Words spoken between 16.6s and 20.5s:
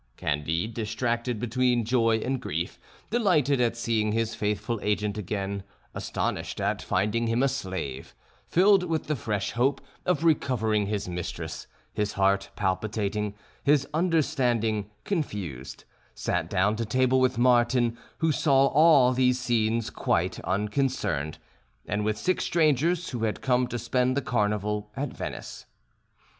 to table with Martin, who saw all these scenes quite